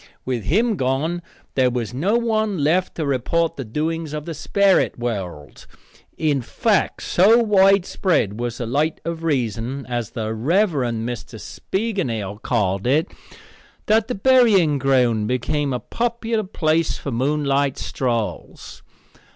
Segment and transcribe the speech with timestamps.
[0.25, 1.21] With him gone
[1.53, 5.67] there was no one left to report the doings of the sperrit world.
[6.17, 10.71] In fact, so widespread was the light of reason, as the Rev.
[10.71, 11.39] Mr.
[11.39, 13.11] Spiegelnail called it,
[13.85, 18.81] that the burying ground became a popular place for moonlight strolls.